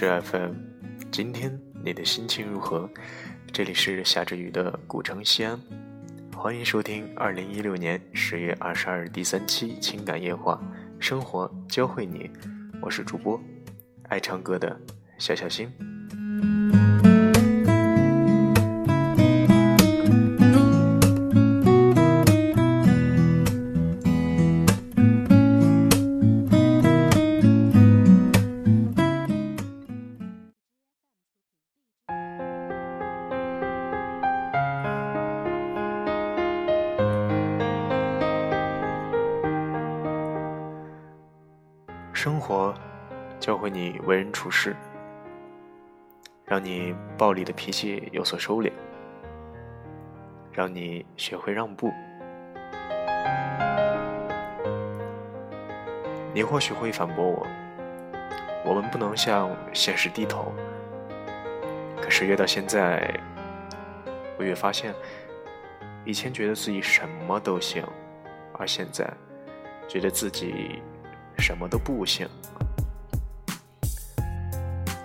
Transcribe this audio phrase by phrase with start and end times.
[0.00, 0.52] 迎收听励志 FM。
[1.10, 2.88] 今天你的心情如何？
[3.52, 5.60] 这里是下着雨的古城西安，
[6.34, 10.58] 欢迎收听二零一六年十月二十二日第三期情感夜话，
[10.98, 12.30] 生活教会你。
[12.80, 13.38] 我是主播
[14.08, 14.80] 爱唱歌的
[15.18, 15.70] 小小星。
[43.72, 44.74] 你为人处事，
[46.44, 48.72] 让你暴力的脾气有所收敛，
[50.52, 51.92] 让你学会让步。
[56.32, 57.46] 你或许会反驳我
[58.64, 60.52] ：“我们不能向现实低头。”
[62.00, 63.12] 可是越到现在，
[64.38, 64.94] 我越发现，
[66.04, 67.84] 以前觉得自己什么都行，
[68.58, 69.08] 而现在
[69.88, 70.82] 觉得自己……
[71.38, 72.28] 什么都不行，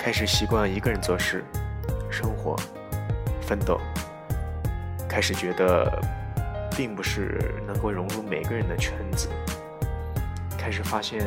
[0.05, 1.43] 开始习惯一个人做事、
[2.11, 2.55] 生活、
[3.41, 3.81] 奋斗，
[5.09, 5.99] 开始觉得
[6.77, 9.29] 并不是能够融入每个人的圈子，
[10.55, 11.21] 开始发现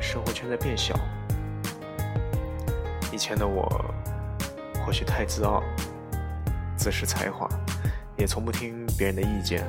[0.00, 0.98] 生活圈在变小。
[3.12, 3.70] 以前的我
[4.82, 5.62] 或许太自傲、
[6.78, 7.46] 自恃才华，
[8.16, 9.66] 也从不听别人的意见，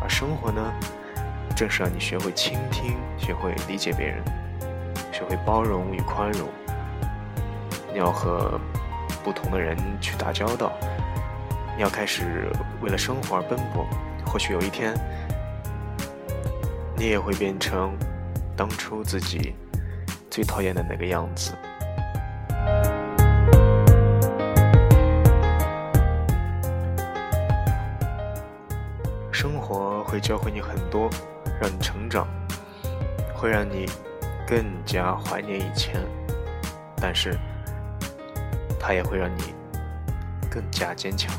[0.00, 0.72] 而生活呢？
[1.54, 4.24] 正是让你学会倾听，学会理解别人，
[5.12, 6.48] 学会包容与宽容。
[7.92, 8.60] 你要和
[9.22, 10.72] 不同的人去打交道，
[11.76, 13.86] 你要开始为了生活而奔波。
[14.26, 14.94] 或许有一天，
[16.96, 17.96] 你也会变成
[18.56, 19.54] 当初自己
[20.30, 21.52] 最讨厌的那个样子。
[29.32, 31.10] 生活会教会你很多。
[31.60, 32.26] 让你成长，
[33.34, 33.84] 会让你
[34.46, 36.00] 更加怀念以前，
[36.96, 37.38] 但是，
[38.90, 39.54] 它也会让你
[40.50, 41.32] 更加坚强。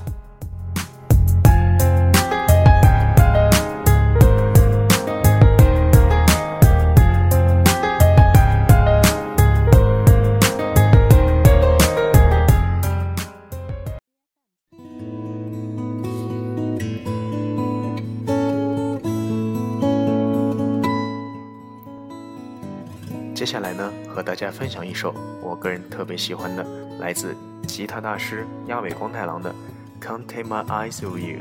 [23.41, 26.63] 接下来呢，和大家分享一首我个人特别喜欢的，
[26.99, 27.35] 来自
[27.65, 29.51] 吉他大师亚尾光太郎的
[29.99, 31.39] 《Can't Take My Eyes Off You》。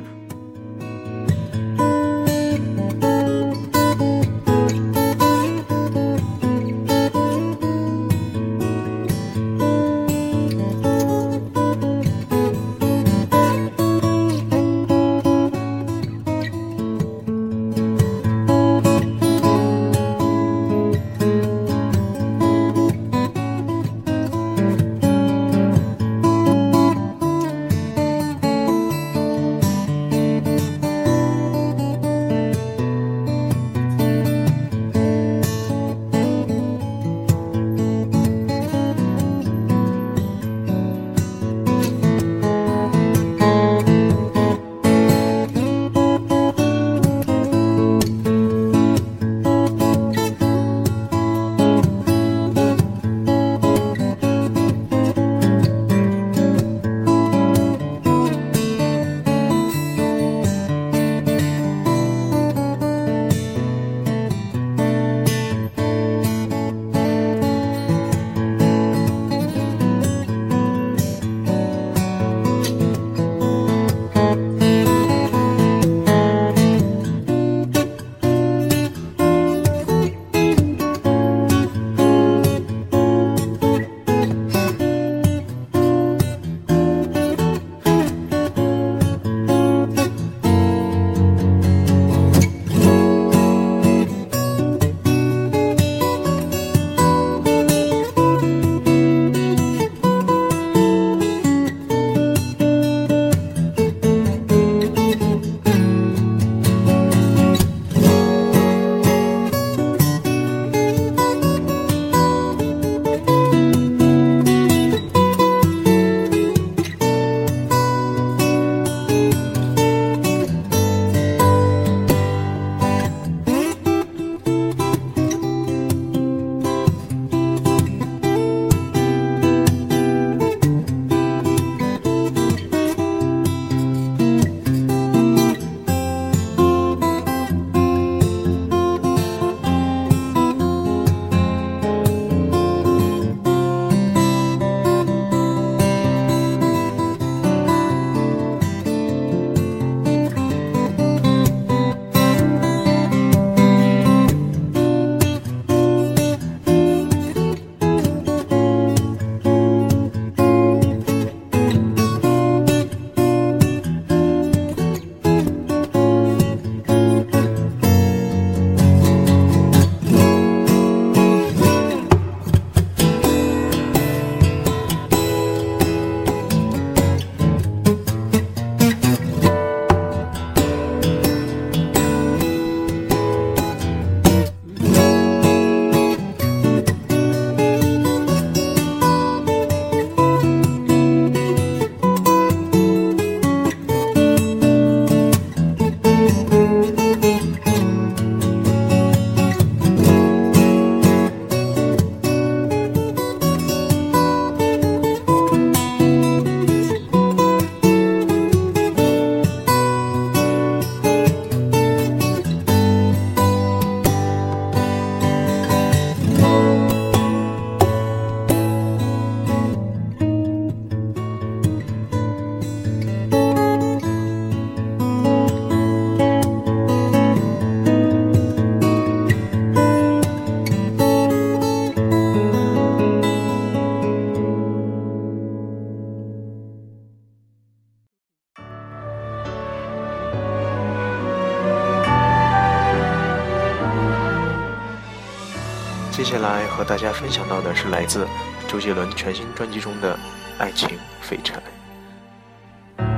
[246.22, 248.26] 接下来和大家分享到的是来自
[248.68, 250.12] 周杰伦全新专辑中的
[250.58, 250.90] 《爱情
[251.22, 251.54] 废柴》。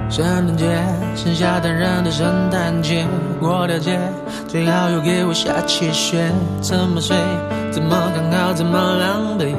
[0.09, 0.67] 圣诞节，
[1.17, 3.05] 剩下单人的圣诞节，
[3.41, 3.99] 过条街，
[4.47, 6.31] 最好又给我下起雪。
[6.61, 7.17] 怎么睡？
[7.73, 8.53] 怎么刚好？
[8.53, 9.53] 怎么狼狈？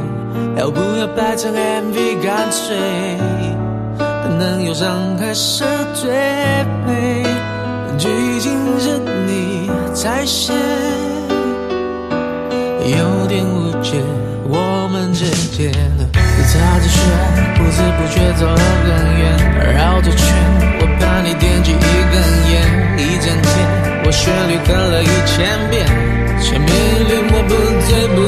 [0.55, 2.23] 要不要拍成 MV？
[2.23, 3.17] 干脆，
[3.97, 6.09] 可能忧伤还是最
[6.87, 7.25] 美。
[7.97, 8.07] 剧
[8.39, 8.97] 情是
[9.27, 10.53] 你在写，
[12.89, 14.01] 有点误解
[14.47, 15.25] 我们之
[15.55, 15.71] 间。
[16.53, 16.99] 踏着雪，
[17.55, 18.85] 不知不觉走了很
[19.17, 19.23] 远，
[19.73, 20.21] 绕着圈，
[20.77, 21.75] 我怕你点起一
[22.11, 22.15] 根
[22.51, 22.53] 烟，
[22.99, 23.49] 一整天，
[24.05, 25.87] 我旋律哼了一千遍，
[26.43, 26.67] 却命
[27.09, 27.55] 令我不
[27.87, 28.22] 醉不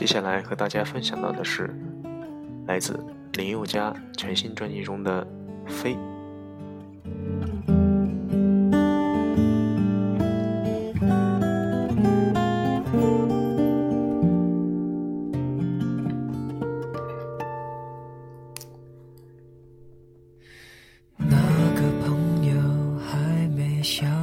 [0.00, 1.68] 接下来和大家分享到的是
[2.66, 2.98] 来自
[3.34, 5.26] 林宥嘉全新专辑中的
[5.70, 5.94] 《飞》。
[21.18, 21.36] 那
[21.74, 24.19] 个朋友还没想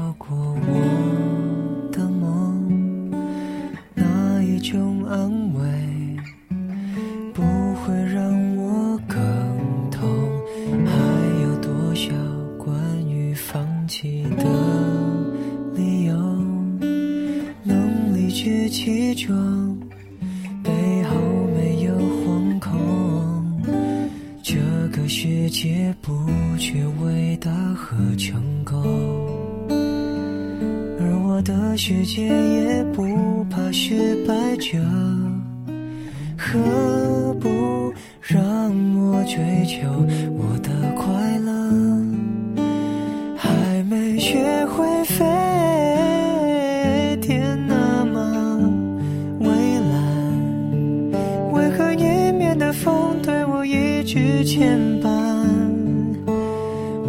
[24.89, 26.13] 这个世界不
[26.57, 28.81] 缺伟大和成功，
[30.97, 34.55] 而我的世界也不怕失败。
[34.55, 34.79] 者
[36.37, 38.39] 何不让
[38.95, 39.85] 我追求
[40.37, 41.36] 我的快乐？
[54.07, 55.09] 去牵绊？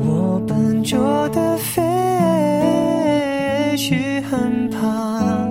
[0.04, 1.80] 我笨拙的飞。
[4.30, 5.48] 很怕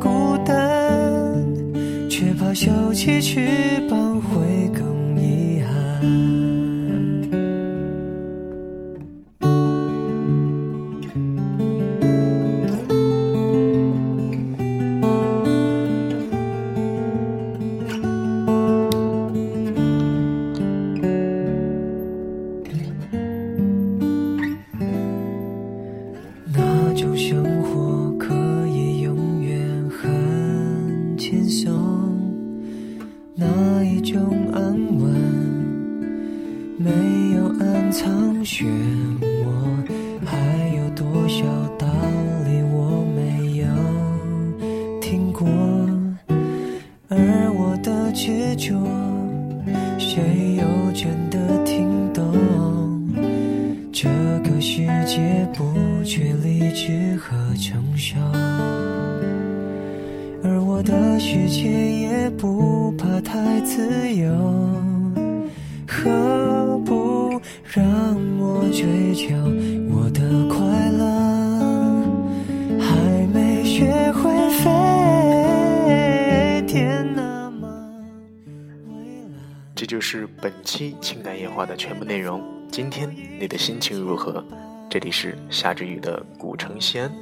[0.00, 0.56] 孤单，
[2.08, 3.46] 却怕收起翅
[3.88, 4.65] 膀会
[37.58, 38.10] 暗藏
[38.44, 38.64] 漩
[39.20, 39.24] 涡
[40.24, 40.36] 还
[40.76, 41.44] 有多少
[41.78, 41.86] 道
[42.44, 43.66] 理我没有
[45.00, 45.46] 听过
[47.08, 47.16] 而
[47.52, 48.74] 我的执着
[49.98, 52.22] 谁又真的听懂？
[53.92, 54.08] 这
[54.44, 55.64] 个世界不
[56.04, 58.16] 缺理智和成熟
[60.42, 64.55] 而我的世界也不怕太自由。
[80.08, 82.40] 是本期情感夜话的全部内容。
[82.70, 84.44] 今天你的心情如何？
[84.88, 87.12] 这里是夏之雨的古城西安。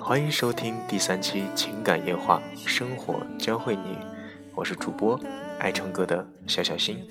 [0.00, 3.98] 欢迎收听第三期情感夜话，生活教会你，
[4.54, 5.20] 我是主播
[5.58, 7.06] 爱唱歌的小小心。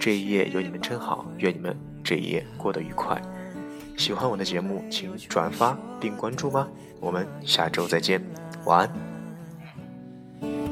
[0.00, 3.20] 这一夜有你们真好，愿你们这一夜过得愉快。
[3.98, 6.66] 喜欢我的节目，请转发并关注吧。
[6.98, 8.24] 我们下周再见，
[8.64, 8.90] 晚安。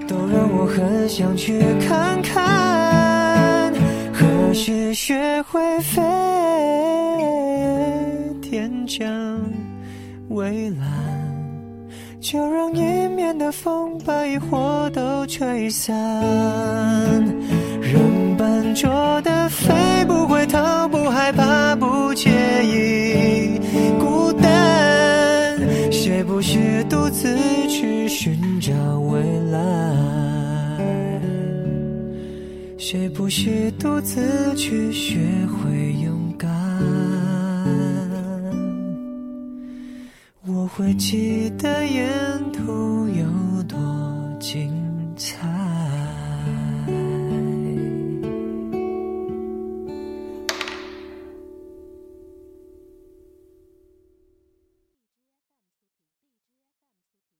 [0.08, 2.67] 都让我很想去看看，
[4.48, 6.00] 何时学会飞？
[8.40, 9.06] 天将
[10.30, 10.88] 蔚蓝，
[12.18, 15.94] 就让一面的风把疑惑都吹散。
[17.82, 19.74] 人笨拙的飞，
[20.06, 22.30] 不回头，不害怕，不介
[22.64, 23.60] 意
[24.00, 25.60] 孤单。
[25.92, 27.36] 谁不是独自
[27.68, 30.27] 去寻找未来？
[32.78, 36.48] 谁不是独自去学会勇敢？
[40.46, 42.06] 我会记得沿
[42.52, 43.76] 途有多
[44.38, 44.77] 精。